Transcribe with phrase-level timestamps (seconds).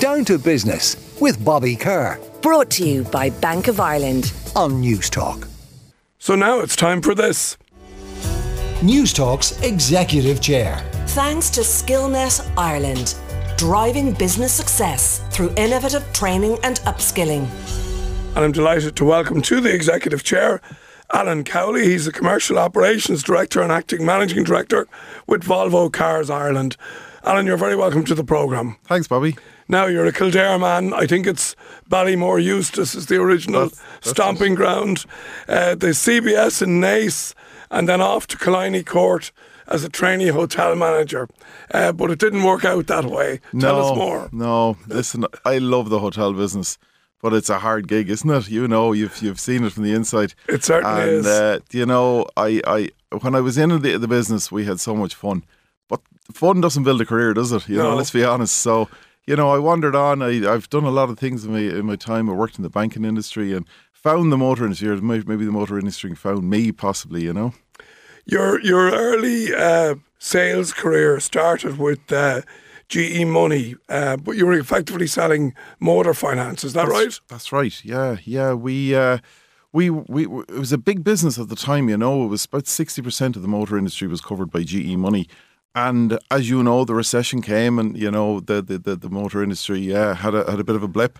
[0.00, 4.32] Down to Business with Bobby Kerr Brought to you by Bank of Ireland.
[4.56, 5.46] on Newstalk.
[6.18, 7.56] So now it's time for this.
[8.80, 10.84] Newstalk's Executive Chair.
[11.06, 13.14] Thanks to Skillnet Ireland,
[13.56, 17.46] driving business success through innovative training and upskilling.
[18.34, 20.60] And I'm delighted to welcome to the Executive Chair
[21.12, 21.84] Alan Cowley.
[21.84, 24.88] He's the Commercial Operations Director and Acting Managing Director
[25.28, 26.76] with Volvo Cars Ireland.
[27.24, 28.76] Alan, you're very welcome to the programme.
[28.84, 29.36] Thanks, Bobby.
[29.68, 30.92] Now, you're a Kildare man.
[30.92, 31.54] I think it's
[31.88, 35.04] Ballymore Eustace is the original That's- that's stomping ground.
[35.48, 37.34] Uh, the CBS in Naas,
[37.70, 39.30] and then off to Killiney Court
[39.68, 41.28] as a trainee hotel manager.
[41.72, 43.40] Uh, but it didn't work out that way.
[43.58, 44.28] Tell no, us more.
[44.32, 46.76] No, listen, I love the hotel business,
[47.22, 48.50] but it's a hard gig, isn't it?
[48.50, 50.34] You know, you've you've seen it from the inside.
[50.48, 51.26] It certainly and, is.
[51.26, 54.96] Uh, you know, I, I when I was in the, the business, we had so
[54.96, 55.44] much fun,
[56.32, 57.68] fun doesn't build a career, does it?
[57.68, 57.90] You No.
[57.90, 58.56] know, let's be honest.
[58.56, 58.88] So.
[59.24, 60.20] You know, I wandered on.
[60.20, 62.28] I, I've done a lot of things in my in my time.
[62.28, 65.00] I worked in the banking industry and found the motor industry.
[65.00, 67.22] Maybe the motor industry found me, possibly.
[67.22, 67.54] You know.
[68.26, 72.40] Your your early uh, sales career started with uh,
[72.88, 76.64] GE Money, uh, but you were effectively selling motor finance.
[76.64, 77.16] Is that right?
[77.28, 77.80] That's right.
[77.84, 78.54] Yeah, yeah.
[78.54, 79.18] We uh,
[79.72, 81.88] we we it was a big business at the time.
[81.88, 84.96] You know, it was about sixty percent of the motor industry was covered by GE
[84.96, 85.28] Money.
[85.74, 89.80] And as you know, the recession came, and you know the the, the, motor industry
[89.80, 91.18] yeah, had a had a bit of a blip,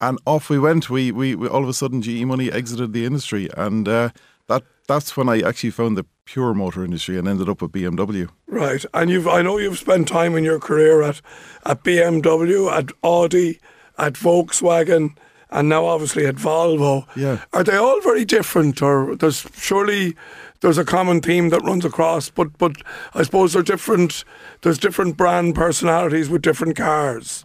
[0.00, 0.90] and off we went.
[0.90, 4.10] We, we we all of a sudden GE Money exited the industry, and uh,
[4.48, 8.28] that that's when I actually found the pure motor industry and ended up with BMW.
[8.46, 8.84] Right.
[8.92, 11.22] And you've I know you've spent time in your career at
[11.64, 13.60] at BMW, at Audi,
[13.96, 15.16] at Volkswagen,
[15.50, 17.06] and now obviously at Volvo.
[17.16, 17.44] Yeah.
[17.52, 20.16] Are they all very different, or there's surely
[20.60, 22.76] there's a common theme that runs across, but but
[23.14, 24.24] I suppose they're different.
[24.62, 27.44] There's different brand personalities with different cars.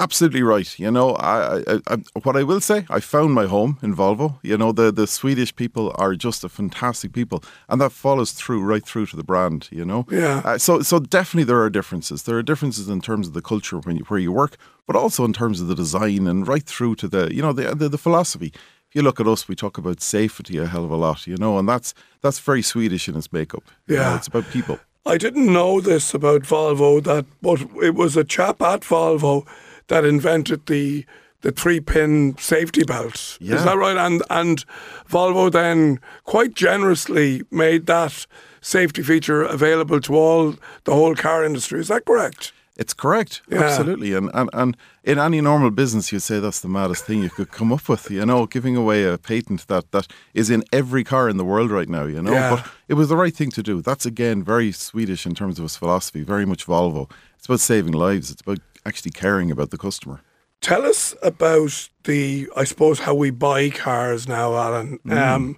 [0.00, 0.76] Absolutely right.
[0.76, 4.40] You know, I, I, I, what I will say, I found my home in Volvo.
[4.42, 8.62] You know, the, the Swedish people are just a fantastic people, and that follows through
[8.64, 9.68] right through to the brand.
[9.70, 10.42] You know, Yeah.
[10.44, 12.24] Uh, so so definitely there are differences.
[12.24, 15.24] There are differences in terms of the culture when you, where you work, but also
[15.24, 17.98] in terms of the design and right through to the you know the the, the
[17.98, 18.52] philosophy.
[18.94, 21.26] You look at us, we talk about safety a hell of a lot.
[21.26, 23.64] You know, and that's that's very Swedish in its makeup.
[23.86, 24.16] You know, Yeah.
[24.16, 24.78] it's about people.
[25.06, 29.46] I didn't know this about Volvo that, but it was a chap at Volvo
[29.88, 31.04] that invented the
[31.42, 33.36] the three pin safety belt.
[33.40, 33.56] Yeah.
[33.56, 33.96] Is that right?
[33.98, 34.64] And and
[35.10, 38.26] Volvo then quite generously made that
[38.62, 41.80] safety feature available to all the whole car industry.
[41.80, 42.52] Is that correct?
[42.76, 43.62] It's correct, Yeah.
[43.62, 47.30] absolutely, and, and and in any normal business, you'd say that's the maddest thing you
[47.30, 48.10] could come up with.
[48.10, 51.70] You know, giving away a patent that that is in every car in the world
[51.70, 52.04] right now.
[52.06, 52.50] You know, Yeah.
[52.56, 53.80] but it was the right thing to do.
[53.80, 56.24] That's again very Swedish in terms of its philosophy.
[56.24, 57.08] Very much Volvo.
[57.36, 58.30] It's about saving lives.
[58.32, 60.20] It's about actually caring about the customer.
[60.60, 64.98] Tell us about the, I suppose, how we buy cars now, Alan.
[65.10, 65.56] Um,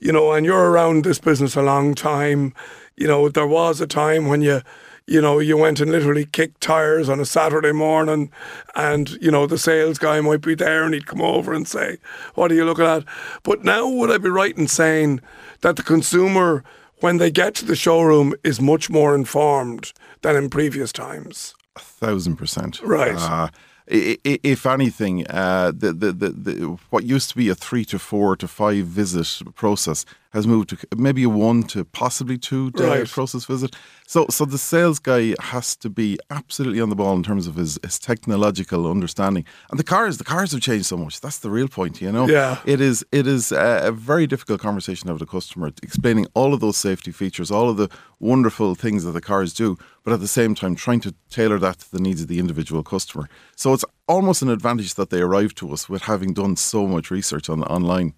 [0.00, 2.52] you know, and you're around this business a long time.
[2.96, 4.62] You know, there was a time when you,
[5.08, 8.30] you know, you went and literally kicked tires on a Saturday morning,
[8.74, 11.96] and you know the sales guy might be there and he'd come over and say,
[12.34, 13.04] "What are you looking at?"
[13.42, 15.20] But now, would I be right in saying
[15.62, 16.62] that the consumer,
[17.00, 21.54] when they get to the showroom, is much more informed than in previous times?
[21.76, 22.82] A thousand percent.
[22.82, 23.16] Right.
[23.16, 23.48] Uh,
[23.90, 28.36] if anything, uh, the, the, the, the what used to be a three to four
[28.36, 33.08] to five visit process has moved to maybe a one to possibly two day Right.
[33.08, 33.74] process visit.
[34.06, 37.56] So, so the sales guy has to be absolutely on the ball in terms of
[37.56, 39.44] his, his technological understanding.
[39.70, 41.20] And the cars, the cars have changed so much.
[41.20, 42.26] That's the real point, you know.
[42.28, 42.58] Yeah.
[42.64, 43.04] It is.
[43.12, 46.76] It is a, very difficult conversation to have with a customer, explaining all of those
[46.76, 47.88] safety features, all of the
[48.20, 51.78] wonderful things that the cars do, but at the same time trying to tailor that
[51.80, 53.28] to the needs of the individual customer.
[53.56, 57.10] So it's almost an advantage that they arrive to us with having done so much
[57.10, 58.14] research on online.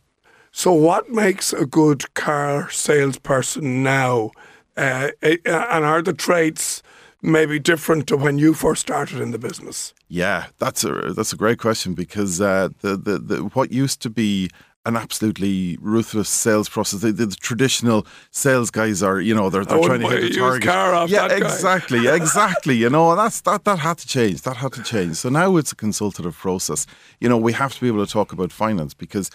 [0.52, 4.32] So, what makes a good car salesperson now?
[4.76, 6.82] Uh, eh, and are the traits
[7.22, 9.94] maybe different to when you first started in the business?
[10.08, 14.10] Yeah, that's a that's a great question because uh, the, the the what used to
[14.10, 14.50] be
[14.86, 17.00] an absolutely ruthless sales process.
[17.00, 20.38] The, the, the traditional sales guys are, you know, they're, they're trying to hit a
[20.38, 20.62] target.
[20.62, 22.76] car off yeah, exactly, exactly.
[22.76, 24.42] You know, that's that that had to change.
[24.42, 25.16] That had to change.
[25.16, 26.86] So now it's a consultative process.
[27.20, 29.30] You know, we have to be able to talk about finance because.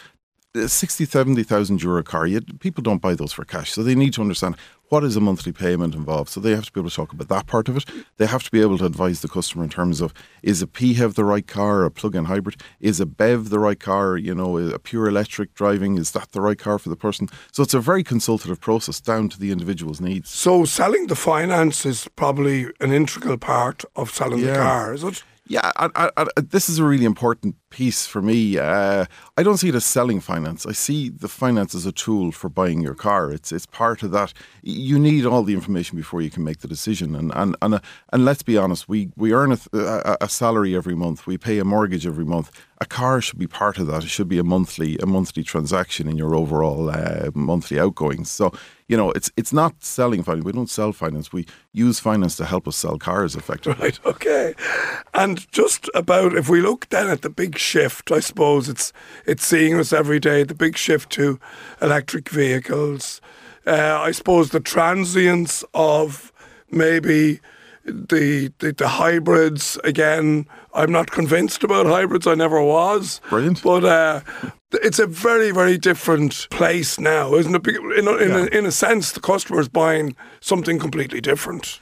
[0.56, 3.72] A 60, 70,000 euro car, you, people don't buy those for cash.
[3.72, 4.56] So they need to understand
[4.90, 6.30] what is a monthly payment involved.
[6.30, 7.86] So they have to be able to talk about that part of it.
[8.18, 10.14] They have to be able to advise the customer in terms of
[10.44, 12.62] is a PHEV the right car, a plug-in hybrid?
[12.80, 14.18] Is a BEV the right car?
[14.18, 17.30] You know, a pure electric driving, is that the right car for the person?
[17.52, 20.30] So it's a very consultative process down to the individual's needs.
[20.30, 25.24] So, selling the finance is probably an integral part of selling the car, is it?
[25.48, 28.58] Yeah, I, I, I, this is a really important piece for me.
[28.58, 29.06] Uh,
[29.36, 30.66] I don't see it as selling finance.
[30.66, 33.34] I see the finance as a tool for buying your car.
[33.34, 34.32] It's it's part of that.
[34.64, 37.16] You need all the information before you can make the decision.
[37.16, 37.80] And and and, uh,
[38.14, 41.28] and let's be honest, we we earn a, a, a salary every month.
[41.28, 42.50] We pay a mortgage every month.
[42.80, 44.04] A car should be part of that.
[44.04, 48.32] It should be a monthly a monthly transaction in your overall uh, monthly outgoings.
[48.32, 48.54] So
[48.88, 50.46] you know, it's it's not selling finance.
[50.46, 51.34] We don't sell finance.
[51.34, 53.84] We use finance to help us sell cars effectively.
[53.84, 54.00] Right.
[54.16, 54.54] Okay.
[55.14, 58.94] And just about if we look then at the big shift, I suppose it's
[59.26, 60.44] it's seeing us every day.
[60.44, 61.40] The big shift to
[61.82, 63.22] electric vehicles.
[63.66, 66.32] Uh, I suppose the transience of
[66.70, 67.40] maybe
[67.84, 70.48] the, the the hybrids again.
[70.74, 72.28] I'm not convinced about hybrids.
[72.28, 73.22] I never was.
[73.30, 73.64] Brilliant.
[73.64, 74.22] But uh,
[74.72, 77.68] it's a very very different place now, isn't it?
[77.68, 78.38] In a, in, yeah.
[78.38, 81.80] a, in a sense, the customer is buying something completely different.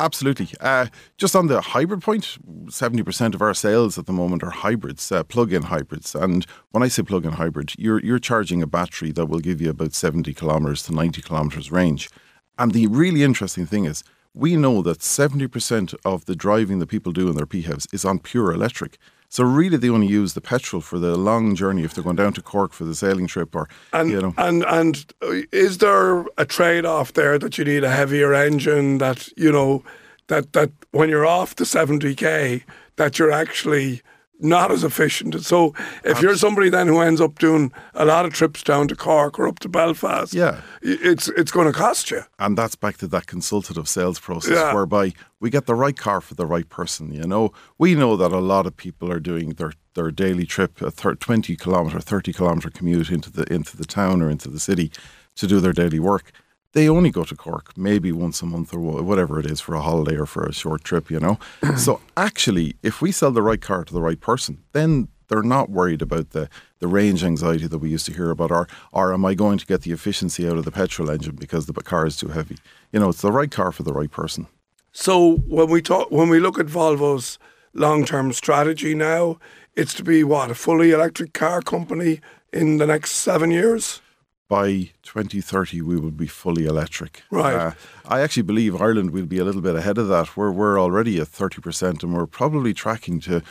[0.00, 0.48] Absolutely.
[0.60, 0.86] Uh,
[1.16, 5.22] just on the hybrid point, 70% of our sales at the moment are hybrids, uh,
[5.24, 6.14] plug-in hybrids.
[6.14, 9.70] And when I say plug-in hybrid, you're, you're charging a battery that will give you
[9.70, 12.10] about 70 kilometres to 90 kilometres range.
[12.58, 14.02] And the really interesting thing is,
[14.34, 18.18] we know that 70% of the driving that people do in their PHEVs is on
[18.18, 18.98] pure electric.
[19.28, 22.32] So really, they only use the petrol for the long journey if they're going down
[22.34, 24.34] to Cork for the sailing trip, or and you know.
[24.38, 28.98] And and uh, is there a trade off there that you need a heavier engine
[28.98, 29.82] that you know
[30.28, 32.64] that that when you're off the seventy k
[32.96, 34.02] that you're actually
[34.38, 35.40] not as efficient.
[35.44, 35.74] So
[36.04, 39.38] if you're somebody then who ends up doing a lot of trips down to Cork
[39.38, 42.22] or up to Belfast, yeah, it's it's going to cost you.
[42.38, 44.74] And that's back to that consultative sales process yeah.
[44.74, 47.12] whereby we get the right car for the right person.
[47.12, 50.82] You know, we know that a lot of people are doing their their daily trip,
[50.82, 54.92] a 20 kilometer, 30 kilometer commute into the into the town or into the city
[55.36, 56.32] to do their daily work
[56.76, 59.80] they only go to Cork maybe once a month or whatever it is for a
[59.80, 61.38] holiday or for a short trip, you know.
[61.78, 65.70] so actually, if we sell the right car to the right person, then they're not
[65.70, 66.50] worried about the,
[66.80, 69.64] the range anxiety that we used to hear about, or or am I going to
[69.64, 72.58] get the efficiency out of the petrol engine because the car is too heavy?
[72.92, 74.46] You know, it's the right car for the right person.
[74.92, 77.38] So when we talk, when we look at Volvo's
[77.72, 79.38] long term strategy now,
[79.74, 82.20] it's to be what a fully electric car company
[82.52, 84.02] in the next seven years
[84.48, 87.22] by 2030 we will be fully electric.
[87.30, 87.54] Right.
[87.54, 87.72] Uh,
[88.06, 90.36] I actually believe Ireland will be a little bit ahead of that.
[90.36, 93.42] We're we're already at 30% and we're probably tracking to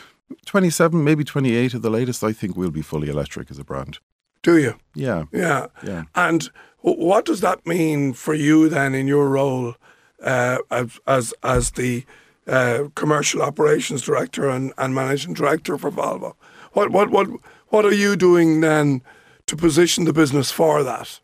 [0.45, 2.24] 27, maybe 28 at the latest.
[2.24, 4.00] I think we'll be fully electric as a brand.
[4.42, 4.75] Do you?
[4.94, 5.25] Yeah.
[5.31, 5.68] Yeah.
[5.83, 6.03] Yeah.
[6.15, 6.50] And
[6.81, 9.75] what does that mean for you then in your role
[10.24, 12.06] uh, as as as the
[12.48, 16.36] uh, commercial operations director and, and managing director for Volvo?
[16.74, 17.27] What what what
[17.69, 19.01] what are you doing then?
[19.47, 21.19] To position the business for that?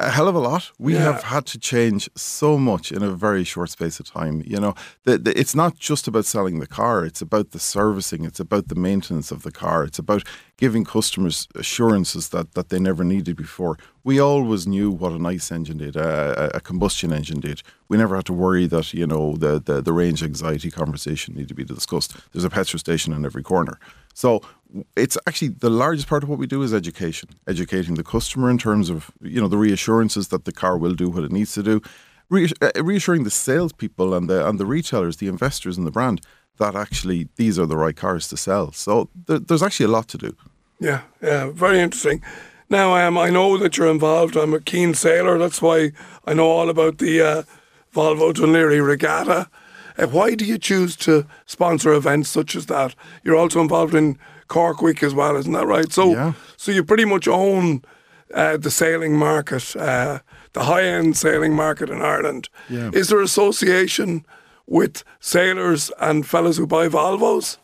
[0.00, 0.72] A, hell of a lot.
[0.80, 1.02] We yeah.
[1.02, 4.42] have had to change so much in a very short space of time.
[4.44, 4.74] You know,
[5.04, 8.66] the, the, it's not just about selling the car; it's about the servicing, it's about
[8.66, 10.24] the maintenance of the car, it's about
[10.56, 13.78] giving customers assurances that that they never needed before.
[14.04, 17.62] We always knew what an ICE engine did, a, a combustion engine did.
[17.88, 21.48] We never had to worry that you know the, the the range anxiety conversation needed
[21.48, 22.16] to be discussed.
[22.32, 23.78] There's a petrol station in every corner.
[24.14, 24.42] So
[24.96, 28.58] it's actually the largest part of what we do is education, educating the customer in
[28.58, 31.62] terms of you know the reassurances that the car will do what it needs to
[31.62, 31.80] do,
[32.32, 36.20] uh, reassuring the salespeople and the and the retailers, the investors in the brand
[36.58, 38.72] that actually these are the right cars to sell.
[38.72, 40.36] So th- there's actually a lot to do.
[40.80, 42.22] Yeah, yeah, very interesting.
[42.72, 44.34] Now, um, I know that you're involved.
[44.34, 45.36] I'm a keen sailor.
[45.36, 45.92] That's why
[46.26, 47.42] I know all about the uh,
[47.94, 49.50] Volvo Laoghaire Regatta.
[49.98, 52.94] Uh, why do you choose to sponsor events such as that?
[53.22, 55.92] You're also involved in Cork Week as well, isn't that right?
[55.92, 56.32] So, yeah.
[56.56, 57.82] so you pretty much own
[58.32, 60.20] uh, the sailing market, uh,
[60.54, 62.48] the high end sailing market in Ireland.
[62.70, 62.90] Yeah.
[62.94, 64.24] Is there association
[64.66, 67.58] with sailors and fellas who buy Volvos?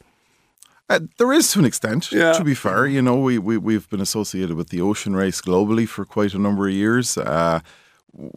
[0.88, 2.32] Uh, there is to an extent, yeah.
[2.32, 2.86] to be fair.
[2.86, 6.38] You know, we, we, we've been associated with the ocean race globally for quite a
[6.38, 7.18] number of years.
[7.18, 7.60] Uh,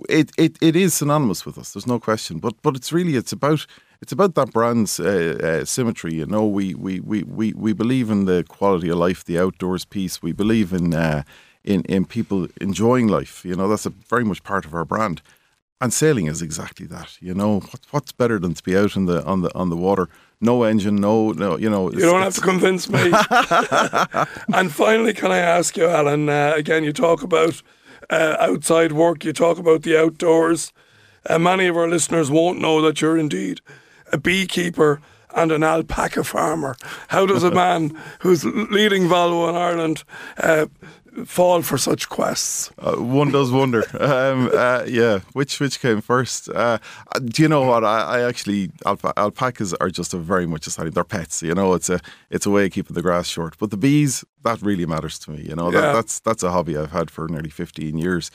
[0.10, 1.74] it, it it is synonymous with us.
[1.74, 2.40] There's no question.
[2.40, 3.66] But but it's really it's about
[4.02, 6.14] it's about that brand's uh, uh, symmetry.
[6.16, 9.86] You know, we, we we we we believe in the quality of life, the outdoors
[9.86, 10.22] piece.
[10.22, 11.24] We believe in uh,
[11.64, 13.46] in in people enjoying life.
[13.46, 15.22] You know, that's a very much part of our brand.
[15.82, 17.18] And sailing is exactly that.
[17.20, 19.76] You know, what, what's better than to be out in the on the on the
[19.76, 20.10] water?
[20.40, 21.58] No engine, no, no.
[21.58, 23.12] You know, you don't have to convince me.
[24.54, 26.30] and finally, can I ask you, Alan?
[26.30, 27.62] Uh, again, you talk about
[28.12, 30.72] uh, outside work, you talk about the outdoors.
[31.28, 33.62] Uh, many of our listeners won't know that you're indeed
[34.12, 35.02] a beekeeper
[35.36, 36.76] and an alpaca farmer.
[37.10, 40.04] How does a man who's leading Volvo in Ireland
[40.38, 40.68] uh,
[41.26, 42.72] fall for such quests?
[42.80, 43.84] Uh, one does wonder.
[44.02, 46.50] Um, uh, yeah, which which came first?
[46.50, 46.78] Uh,
[47.26, 47.84] do you know what?
[47.84, 50.90] I, I actually alpa- alpacas are just a very much a sign.
[50.92, 51.42] They're pets.
[51.44, 52.00] You know, it's a
[52.30, 53.58] it's a way of keeping the grass short.
[53.60, 55.42] But the bees, that really matters to me.
[55.50, 55.82] You know, Yeah.
[55.82, 58.32] that, that's that's a hobby I've had for nearly fifteen years.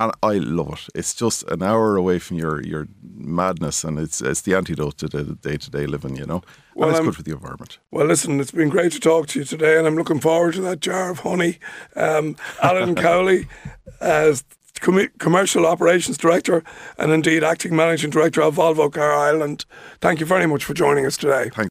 [0.00, 0.98] And I love it.
[0.98, 2.86] It's just an hour away from your, your
[3.18, 6.42] madness, and it's it's the antidote to the day to day living, you know.
[6.74, 7.78] Well, and it's good for the environment.
[7.90, 10.60] Well, listen, it's been great to talk to you today, and I'm looking forward to
[10.62, 11.58] that jar of honey.
[11.96, 13.48] Um, Alan Cowley,
[14.00, 14.44] as
[14.80, 16.62] Com- Commercial Operations Director
[16.98, 19.64] and indeed Acting Managing Director of Volvo Car Ireland,
[20.00, 21.50] thank you very much for joining us today.
[21.52, 21.56] Thanks.